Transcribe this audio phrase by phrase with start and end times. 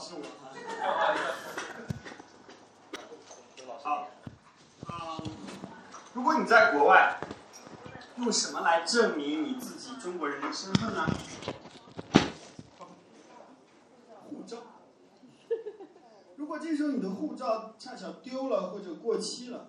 [0.00, 0.50] 是我哈。
[3.82, 4.08] 好，
[4.86, 5.30] 嗯，
[6.14, 7.20] 如果你在国外，
[8.16, 11.06] 用什么来证明你自己中国人的身份呢？
[14.30, 14.56] 护照。
[16.36, 19.68] 如果这时候你的护照恰巧丢了或者过期了，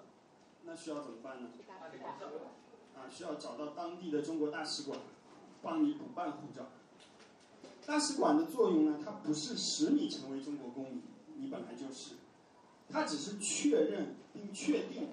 [0.63, 1.49] 那需要怎么办呢？
[2.95, 4.97] 啊，需要找到当地的中国大使馆，
[5.61, 6.69] 帮你补办护照。
[7.91, 11.01] 大使馆的作用呢，它不是使你成为中国公民，
[11.35, 12.15] 你本来就是，
[12.87, 15.09] 它只是确认并确定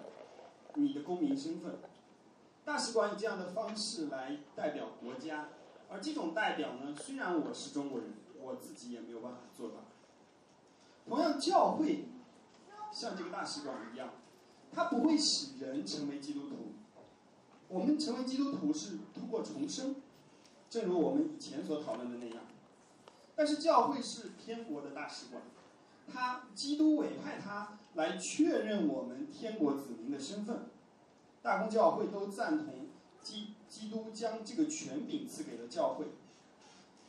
[0.75, 1.80] 你的公民身份。
[2.65, 5.49] 大使馆以这样的方式来代表国家，
[5.91, 9.79] 而这种代表呢，虽然我是中国人，我自己也没有办法做到。
[11.09, 12.05] 同样，教会
[12.93, 14.10] 像这个大使馆一样，
[14.71, 16.74] 它不会使人成为基督徒。
[17.66, 19.97] 我们成为基督徒是通过重生，
[20.71, 22.45] 正如我们以前所讨论的那样。
[23.38, 25.41] 但是教会是天国的大使馆，
[26.12, 30.66] 他基督委派他来确认我们天国子民的身份。
[31.40, 32.88] 大公教会都赞同
[33.23, 36.07] 基基督将这个权柄赐给了教会。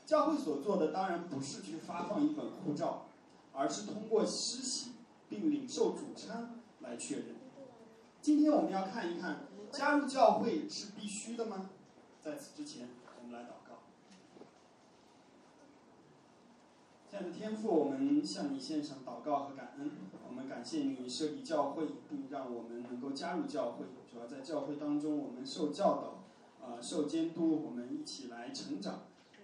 [0.06, 3.08] 教会所做的当然不是去发放一本护照，
[3.52, 4.92] 而是通过施洗
[5.30, 7.26] 并领受主餐来确认。
[8.22, 11.72] 今天我们要看一看，加入教会是必须的吗？
[12.22, 12.88] 在此之前，
[13.20, 13.59] 我们来祷。
[17.20, 19.92] 爱的天父，我们向你献上祷告和感恩。
[20.25, 23.88] 我们感谢你设立教会，并让我们能够加入教会。
[24.09, 26.23] 主要在教会当中，我们受教导，
[26.66, 29.02] 呃，受监督，我们一起来成长。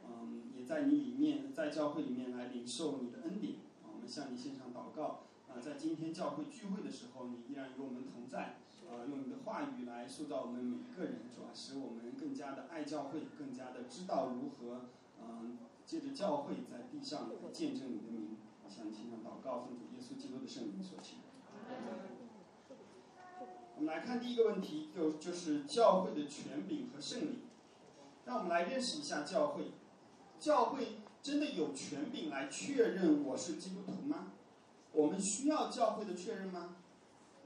[0.08, 3.56] 嗯，也在你里面，在教会里面来领受你的恩典。
[3.92, 5.24] 我们向你献上祷告。
[5.50, 8.56] 啊，在今天教会聚会的时候，你依然与我们同在。
[8.90, 14.86] 呃，用你的话语来塑造我们每一个人，主要使我们更加的爱教会，更加的知道如何，
[15.22, 15.58] 嗯。
[15.86, 21.18] 借着教会在地上见证你的名，向天上祷告，奉主耶稣基督的圣名所求。
[23.78, 27.40] 我们来看第一个问题，就就是教会的权柄和圣礼。
[28.26, 29.74] 让我们来认识一下教会。
[30.40, 34.34] 教会真的有权柄来确认我是基督徒吗？
[34.92, 36.78] 我们需要教会的确认吗？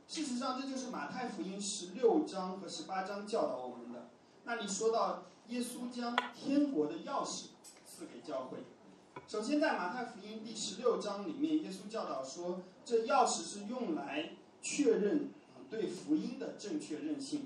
[0.08, 4.10] 事实上，这就是马太福音十六章和十八章教导我们的。
[4.46, 7.48] 那里说到耶稣将天国的钥匙。
[8.00, 8.60] 赐给教会。
[9.28, 15.32] 首先，在马太福音第十六章里面，耶稣教导说，这钥匙是用来确认
[15.70, 17.46] 对福音的正确认信。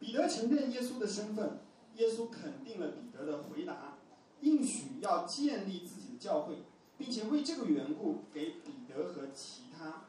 [0.00, 1.60] 彼得承认耶稣的身份，
[1.94, 3.98] 耶稣肯定了彼得的回答，
[4.40, 6.56] 应许要建立自己的教会，
[6.96, 10.06] 并且为这个缘故给彼得和其他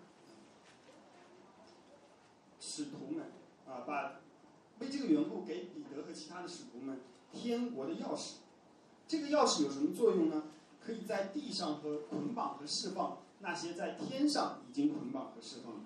[2.60, 3.26] 使徒们
[3.68, 4.20] 啊，把
[4.80, 7.02] 为这个缘故给彼得和其他的使徒们
[7.32, 8.38] 天国的钥匙。
[9.10, 10.44] 这个钥匙有什么作用呢？
[10.80, 15.80] 可以在地上和捆绑和释放那些在天上已经捆绑和释放的。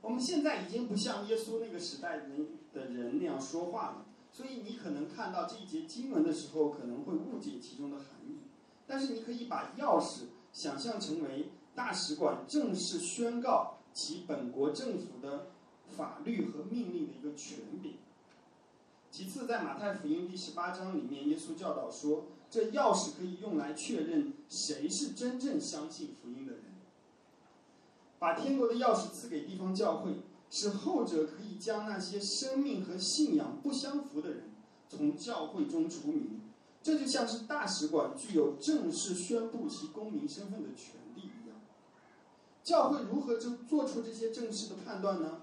[0.00, 8.38] 我们现在已经不像耶稣那个时代人的人那样说话了，所以你可能看到这一节经文的时候，可能会误解其中的含义。
[8.86, 15.48] 但是你可以把钥匙想象成为大使馆正式宣告其本国政府的
[15.88, 17.94] 法律和命令的一个权柄。
[19.20, 26.62] 其次，在马太福音第十八章里面，耶稣教导说，这钥匙可以用来确认谁是真正相信福音的人。
[28.18, 34.44] 把天国的钥匙赐给地方教会，使后者可以将那些生命和信仰不相符的人
[34.88, 36.40] 从教会中除名。
[36.82, 41.60] 这就像是大使馆具有正式宣布其公民身份的权利一样。
[42.64, 45.42] 教会如何就做出这些正式的判断呢？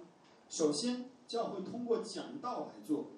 [0.49, 3.11] 首先，教会通过讲道来做。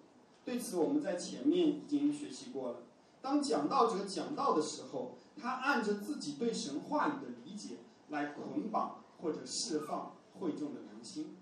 [0.49, 2.77] 对此，我们在前面已经学习过了。
[3.21, 7.77] 当讲道者讲道的时候，他按着自己对神话语的理解
[8.07, 11.37] 来捆绑或者释放会众的良心。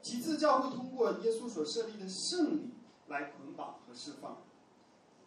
[0.00, 2.70] 其次，教会通过耶稣所设立的圣礼
[3.08, 4.38] 来捆绑和释放。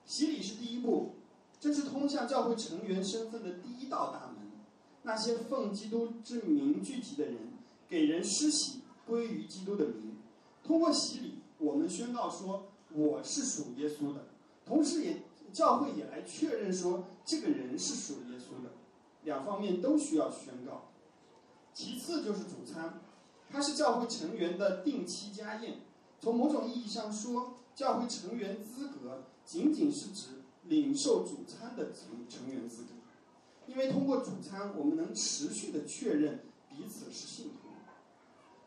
[0.03, 1.17] 洗礼是第一步，
[1.59, 4.49] 这是通向教会成员身份的第一道大门。
[5.03, 7.53] 那些奉基督之名聚集的人，
[7.87, 10.17] 给人施洗归于基督的名。
[10.63, 12.69] 通过洗礼，我们宣告说。
[12.93, 14.25] 我是属耶稣的，
[14.65, 18.71] 同时也教会也来确认说这个人是属耶稣的，
[19.23, 20.89] 两方面都需要宣告。
[21.73, 23.01] 其次就是主餐，
[23.49, 25.81] 它是教会成员的定期家宴。
[26.19, 32.89] 从某种意义上说，教会成员资格仅仅是指领受主餐的成成员资格，
[33.67, 37.67] 因为通过主餐，我们能持续的确认彼此是信徒。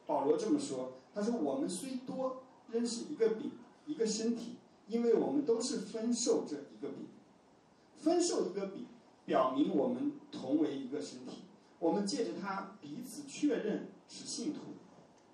[0.07, 3.53] 保罗这么说，他说：“我们虽多，仍是一个饼。”
[3.87, 4.57] 一个身体，
[4.89, 7.07] 因为我们都是分受这一个饼，
[7.97, 8.87] 分受一个饼，
[9.25, 11.43] 表明我们同为一个身体。
[11.79, 14.61] 我们借着它彼此确认是信徒。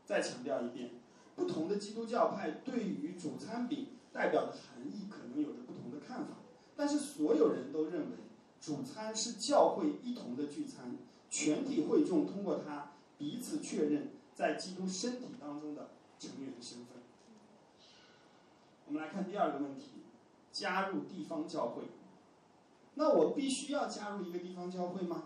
[0.04, 0.90] 再强调一遍，
[1.34, 6.36] 不同的基督教派对于主餐饼代表的含义可能有着不同的看法，
[6.76, 8.16] 但是所有人都认为
[8.60, 10.96] 主餐是教会一同的聚餐，
[11.28, 15.90] 全体会众通过它彼此确认在基督身体当中的
[16.20, 16.95] 成员身份。
[18.96, 19.90] 我们来看第二个问题：
[20.50, 21.82] 加入地方教会。
[22.94, 25.24] 那我必须要加入一个地方教会吗？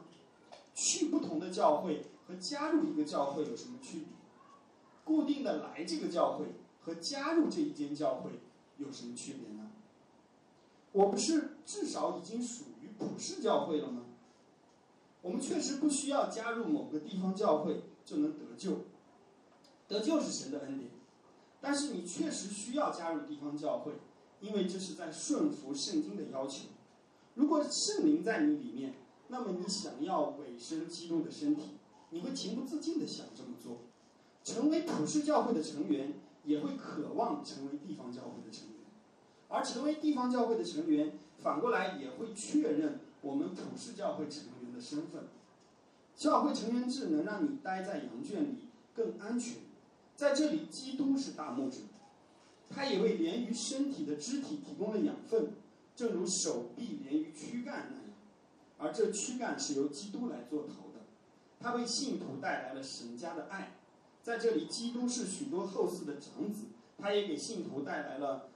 [0.75, 4.09] 去不同的教会和加入一个教会有什么区别？
[5.05, 6.47] 固定的来这个教会
[6.81, 8.41] 和加入这一间教会
[8.79, 9.71] 有什么区别呢？
[10.91, 14.03] 我不是至少已经属于普世教会了吗？
[15.23, 18.79] 我们确实不需要加入某个地方教会就能得救，
[19.87, 20.91] 得救是神的恩典。
[21.61, 23.93] 但是你确实需要加入地方教会，
[24.41, 26.69] 因为这是在顺服圣经的要求。
[27.35, 28.95] 如果圣灵在你里面，
[29.29, 31.73] 那么你想要委身基督的身体，
[32.11, 33.79] 你会情不自禁的想这么做。
[34.43, 36.15] 成为普世教会的成员，
[36.45, 38.79] 也会渴望成为地方教会的成员，
[39.49, 41.13] 而成为地方教会的成员，
[41.43, 45.25] 反过来也会确认我们普世教会成员的身份。
[46.17, 49.59] 教会成员制能让你待在羊圈里更安全，
[50.21, 51.79] 在这里，基督是大牧者，
[52.69, 55.55] 他也为连于身体的肢体提供了养分，
[55.97, 58.11] 正如手臂连于躯干那样，
[58.77, 61.01] 而这躯干是由基督来做头的，
[61.59, 63.79] 他为信徒带来了神家的爱。
[64.23, 66.67] 在这里，基督是许多后嗣的长子，
[66.99, 68.51] 他也给信徒带来了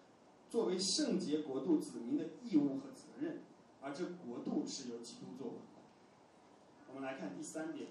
[0.50, 3.40] 作为圣洁国度子民的义务和责任，
[3.80, 5.80] 而这国度是由基督做完的。
[6.88, 7.88] 我们来看第三点，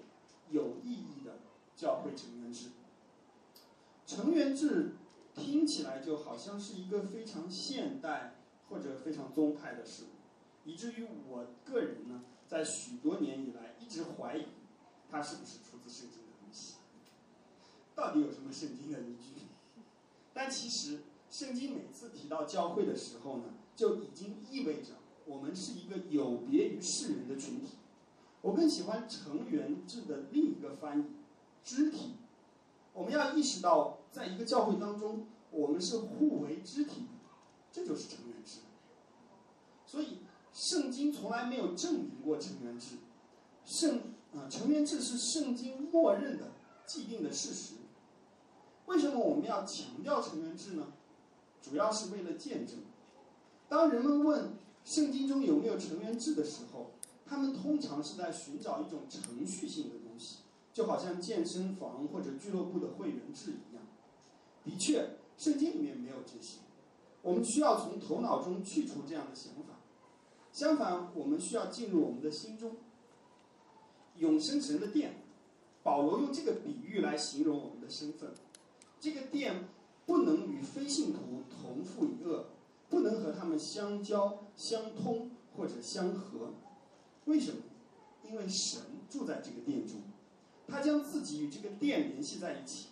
[0.52, 1.38] 有意义的
[1.74, 2.68] 教会成员制。
[4.06, 4.96] 成员制
[5.34, 8.36] 听起来就好像是一个非常现代
[8.68, 14.46] 或者非常宗派的事物，以至于我个人呢，在许多年以来一直怀疑
[15.10, 16.74] 它是不是出自圣经的东西。
[17.94, 19.46] 到底有什么圣经的依据？
[20.32, 23.44] 但其实，圣经每次提到教会的时候呢，
[23.76, 24.90] 就已经意味着
[25.26, 27.78] 我们是一个有别于世人的群体。
[28.42, 31.04] 我更喜欢成员制的另一个翻译——
[31.64, 32.14] 肢体。
[32.94, 37.02] 我们要意识到，在一个教会当中，我们是互为肢体，
[37.70, 38.60] 这就是成员制。
[39.84, 40.20] 所以，
[40.52, 42.96] 圣经从来没有证明过成员制。
[43.66, 44.00] 圣
[44.32, 46.52] 啊，成员制是圣经默认的
[46.86, 47.74] 既定的事实。
[48.86, 50.92] 为什么我们要强调成员制呢？
[51.60, 52.76] 主要是为了见证。
[53.68, 54.52] 当人们问
[54.84, 56.92] 圣经中有没有成员制的时候，
[57.26, 60.40] 他们通常是在寻找一种程序性的东西，
[60.74, 63.86] 就好像健身房或者俱乐部的会员制一样。
[64.64, 66.58] 的确，圣经里面没有这些。
[67.22, 69.78] 我们需要从头脑中去除这样的想法。
[70.52, 72.72] 相反，我们需要进入我们的心中。
[74.16, 75.22] 永生神的殿，
[75.84, 78.34] 保罗用这个比喻来形容我们的身份。
[78.98, 79.68] 这个殿
[80.06, 82.46] 不能与非信徒同负一轭，
[82.88, 86.54] 不能和他们相交、相通或者相合。
[87.26, 87.58] 为什么？
[88.24, 88.80] 因为神
[89.10, 90.00] 住在这个殿中，
[90.68, 92.88] 他将自己与这个殿联系在一起。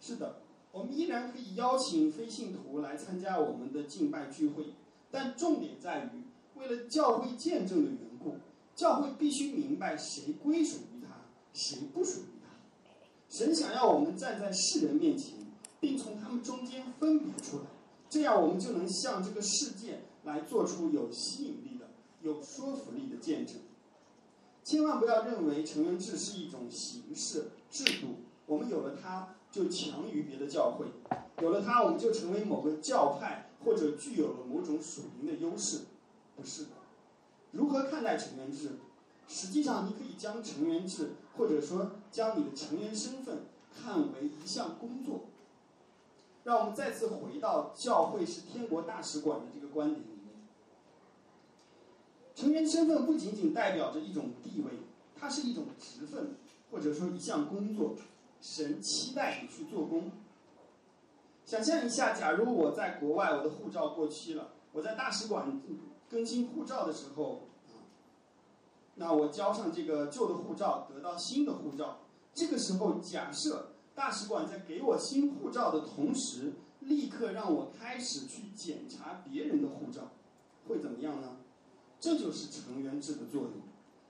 [0.00, 4.74] 是的，我们依然可以邀请非信徒来参加我们的敬拜聚会，
[5.10, 6.24] 但重点在于，
[6.58, 8.36] 为了教会见证的缘故，
[8.74, 11.08] 教会必须明白谁归属于他，
[11.52, 12.48] 谁不属于他。
[13.28, 15.34] 神想要我们站在世人面前，
[15.78, 17.64] 并从他们中间分别出来，
[18.10, 21.90] 这样我们就能向这个世界来做出有吸引力的、
[22.22, 23.56] 有说服力的见证。
[24.64, 30.86] 千万不要认为成员制是一种形式制度，我们有了它就强于别的教会，
[31.40, 35.82] 有了它我们就成为某个教派或者具有了某种属灵的优势。
[36.36, 36.70] 不是的。
[37.52, 38.72] 如何看待成员制？
[39.28, 41.10] 实际上，你可以将成员制。
[41.34, 45.20] 或者说，将你的成员身份看为一项工作。
[46.44, 50.04] 让我们再次回到教会是天国大使馆的这个观点。
[52.42, 54.72] 成员身份不仅仅代表着一种地位，
[55.14, 56.34] 它是一种职分，
[56.72, 57.94] 或者说一项工作。
[58.40, 60.10] 神期待你去做工。
[61.44, 65.62] 想象一下，假如我在国外，我的护照过期了，我在大使馆
[66.10, 67.42] 更新护照的时候。
[67.68, 67.78] 啊
[68.96, 72.00] 那我交上这个旧的护照，得到新的护照。
[72.34, 80.10] 这个时候，假设大使馆在给我新护照的同时，立刻让我开始去检查别人的护照，
[82.02, 83.52] 这就是成员制的作用，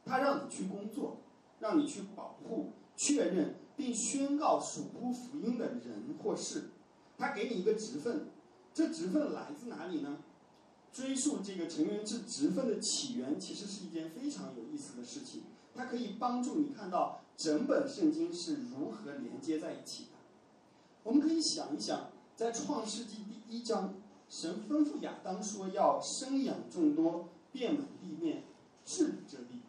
[0.07, 1.19] 它让你去工作，
[1.61, 6.71] 让你去保护、确认并宣告属乎福音的人或事。
[7.19, 8.29] 他给你一个职分，
[8.73, 10.21] 这职分来自哪里呢？
[10.91, 15.43] 追溯这个成员制职分的起源，其实是一件非常有意思的事情。
[15.75, 20.11] 它可以帮助你看到整本圣经是如何连接在一起的。
[21.03, 23.95] 我们可以想一想，在创世纪第一章，
[24.31, 28.45] 神吩咐亚当说要生养众多，遍满地面，
[28.85, 29.61] 治理这地。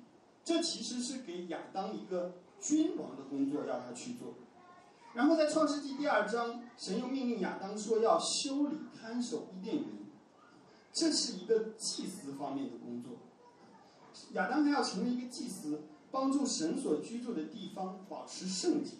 [0.43, 4.33] 这其实是给亚当一个君王的工作要他去做。
[5.13, 9.85] 然后在创世纪第二章，神又命令亚当说要修理看守伊甸园，
[10.91, 13.13] 这是一个祭司方面的工作。
[14.33, 18.95] 亚当还要成为一个祭司，帮助神所居住的地方保持圣洁。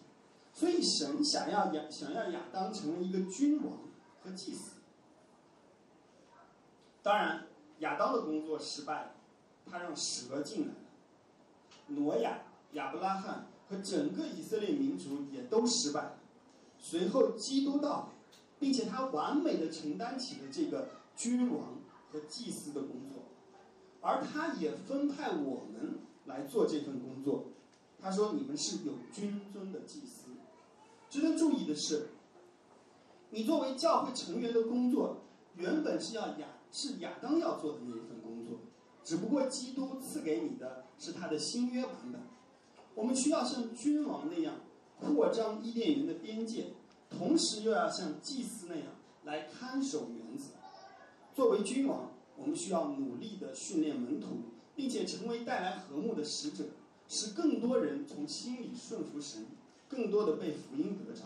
[0.54, 3.80] 所以神想要亚想要亚当成为一个君王
[4.22, 4.74] 和祭司。
[7.02, 7.48] 当然，
[7.84, 9.12] 亚当的工作失败了，
[9.70, 10.80] 他让蛇进来了。
[11.88, 12.40] 挪亚、
[12.74, 13.48] 亚伯拉罕。
[13.70, 16.18] 和整个以色列民族也都失败了。
[16.78, 21.78] 随后，基督到来，并且他完美的承担起了这个君王
[22.12, 23.24] 和祭司的工作，
[24.02, 27.46] 而他也分派我们来做这份工作。
[28.02, 30.32] 他说：“你们是有君尊的祭司。”
[31.10, 32.10] 值得注意的是，
[33.30, 35.22] 你作为教会成员的工作，
[35.56, 38.60] 原本是要亚是亚当要做的那一份工作，
[39.04, 42.22] 只不过基督赐给你的是他的新约版本。
[42.96, 44.56] 我们需要像君王那样
[45.00, 46.74] 扩张伊甸园的边界，
[47.10, 48.86] 同时又要像祭司那样
[49.24, 50.54] 来看守园子。
[51.34, 54.44] 作为君王，我们需要努力的训练门徒，
[54.76, 56.66] 并且成为带来和睦的使者，
[57.08, 59.48] 使更多人从心里顺服神，
[59.90, 61.24] 更多的被福音得着。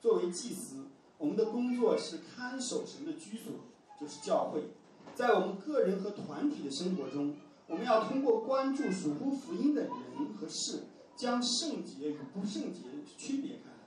[0.00, 0.86] 作为祭司，
[1.20, 3.52] 我们的工作是看守神的居所，
[4.00, 4.70] 就是教会。
[5.14, 7.36] 在我们个人和团体的生活中。
[7.70, 9.92] 我们要通过关注属乎福音的人
[10.36, 12.80] 和事，将圣洁与不圣洁
[13.16, 13.78] 区别开来。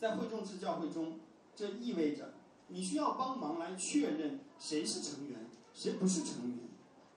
[0.00, 1.20] 在会众制教会中，
[1.54, 2.34] 这意味着
[2.66, 6.58] 你需要帮忙来确认谁是成员，谁不是成员。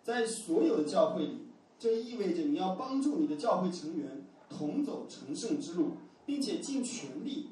[0.03, 1.47] 在所有的教会里，
[1.79, 5.93] 这意味着你要帮助你的教会成员同走成圣之路，
[6.29, 7.47] 并且尽全力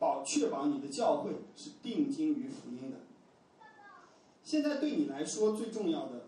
[0.00, 2.96] 保确保你的教会是定睛于福音的。
[4.42, 6.24] 现在对你来说最重要的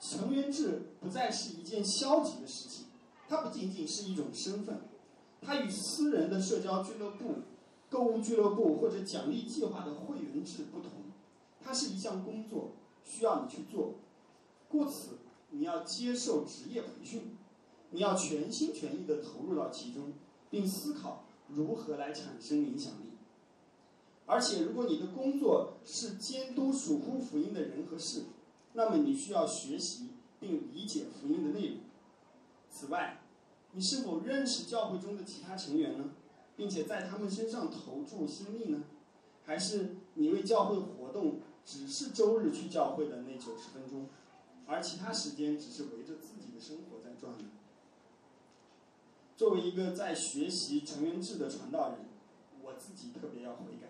[0.00, 2.86] 成员制不再是一件消极的事情，
[3.28, 4.88] 它不仅仅是一种身份，
[5.42, 7.34] 它与私人的社交俱乐部、
[7.90, 10.92] 购物俱乐部或者奖励计划的会员制不同，
[11.62, 12.72] 它是一项工作，
[13.04, 13.96] 需要你去做，
[14.70, 15.18] 故此
[15.50, 17.36] 你要接受职业培训，
[17.90, 20.14] 你要全心全意地投入到其中，
[20.50, 21.24] 并思考
[21.54, 23.12] 如何来产生影响力。
[24.26, 28.24] 而且，如果你的工作是监督属乎福音的人和事，
[28.72, 30.08] 那么你需要学习
[30.40, 31.78] 并理解福音的内容。
[32.70, 33.20] 此外，
[33.72, 36.10] 你是否认识教会中的其他成员呢？
[36.56, 38.84] 并且在他们身上投注心力呢？
[39.44, 44.08] 还是你为教会活动只是周日去教会的那九十分钟，
[44.66, 47.44] 而其他时间只是围着自己的生活在转呢？
[49.36, 51.98] 作为一个在学习成员制的传道人，
[52.62, 53.88] 我自己特别要悔改。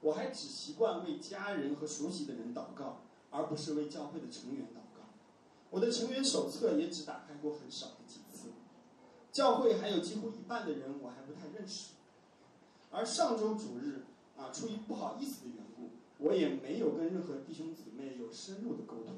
[0.00, 5.08] 我还只习惯为家人和熟悉的人祷告，而不是为教会的成员祷告。
[5.70, 8.48] 我的成员手册也只打开过很少的几次。
[9.32, 11.90] 教会还有几乎一半的人我还不太认识。
[12.90, 14.04] 而上周主日
[14.36, 19.16] 啊，出于不好意思的缘故，我也没有跟任何弟兄姊妹有深入的沟通。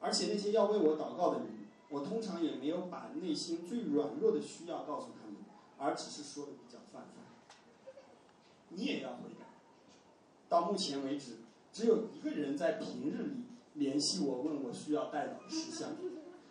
[0.00, 1.48] 而且那些要为我祷告的人，
[1.96, 5.36] 我通常也没有把内心最软弱的需要告诉他们，
[5.78, 7.94] 而只是说的比较泛泛。
[8.68, 9.46] 你也要悔改。
[10.46, 11.36] 到目前为止，
[11.72, 15.92] 只有一个人在平日里联系我，问我需要带导的事项，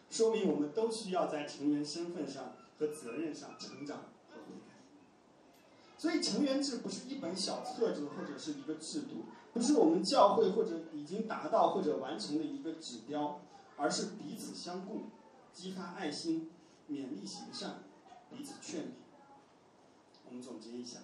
[0.10, 3.98] 说明我们都需要在成员身份上和责任上成长
[4.32, 4.74] 和悔改。
[5.96, 13.42] 所以，成员制不是一本小册子或者是一个制度，不是我们教会或者已经达到或者完成的一个指标，
[13.78, 15.04] 而是彼此相顾，
[15.56, 16.50] 激发爱心，
[16.92, 17.86] 勉励行善，
[18.30, 18.88] 彼此劝勉。
[20.28, 21.00] 我们总结一下。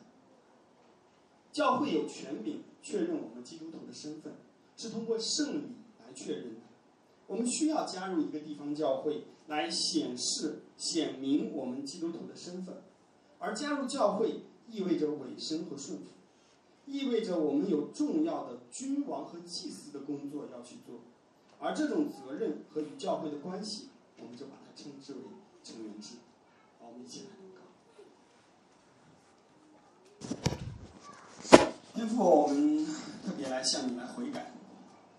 [1.53, 4.33] 教会有权柄确认我们基督徒的身份，
[4.75, 6.61] 是通过圣礼来确认的。
[7.27, 12.75] 我们需要加入一个地方教会来显示、显明我们基督徒的身份，
[13.39, 16.07] 而加入教会意味着委身和顺服，
[16.85, 20.99] 意味着我们有重要的君王和祭司的工作要去做，
[21.59, 23.87] 而这种责任和与教会的关系，
[24.21, 25.19] 我们就把它称之为
[25.63, 26.15] 成员制。
[26.79, 27.27] 好，我们一起来。
[31.93, 32.85] 天父，我们
[33.25, 34.53] 特别来向你来悔改，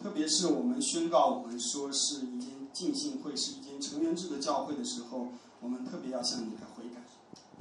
[0.00, 5.28] 特别是我们宣告我们说是一间敬信会，是一间成员制的教会的时候，
[5.60, 7.02] 我们特别要向你来悔改，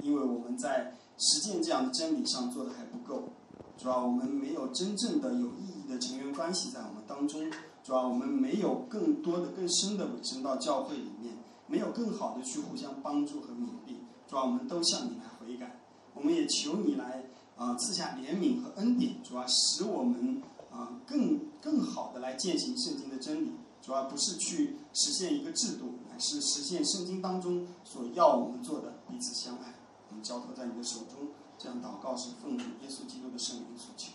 [0.00, 3.28] 因为我们在实践这样的真理上做的还不够，
[3.76, 7.50] 主要我们没有真正的有意义的成员关系在我们当中，
[7.84, 11.31] 主要我们没有更多的、更深的委身到教会里面，
[11.72, 13.96] 没有更好的去互相帮助和勉励，
[14.28, 15.80] 主要我们都向你来悔改。
[16.12, 17.24] 我们也求你来
[17.56, 29.72] 啊赐下怜悯和恩典，主要使我们啊更更好的来践行圣经的真理，主要不是去实现一个制度，乃是实现圣经当中所要我们做的彼此相爱。
[30.10, 34.12] 我们交托在你的手中，这样祷告是奉主耶稣基督的圣灵所求。